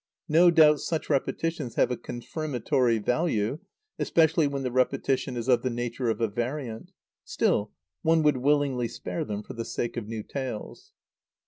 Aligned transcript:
No 0.27 0.49
doubt 0.49 0.79
such 0.79 1.11
repetitions 1.11 1.75
have 1.75 1.91
a 1.91 1.95
confirmatory 1.95 2.97
value, 2.97 3.59
especially 3.99 4.47
when 4.47 4.63
the 4.63 4.71
repetition 4.71 5.37
is 5.37 5.47
of 5.47 5.61
the 5.61 5.69
nature 5.69 6.09
of 6.09 6.19
a 6.19 6.27
variant. 6.27 6.91
Still, 7.23 7.71
one 8.01 8.23
would 8.23 8.37
willingly 8.37 8.87
spare 8.87 9.23
them 9.23 9.43
for 9.43 9.53
the 9.53 9.63
sake 9.63 9.97
of 9.97 10.07
new 10.07 10.23
tales. 10.23 10.93